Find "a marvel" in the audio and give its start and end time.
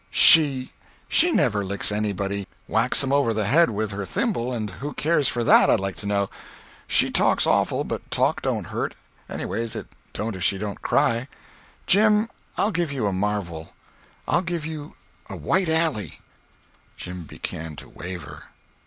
13.05-13.73